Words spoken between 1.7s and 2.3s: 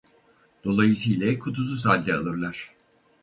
halde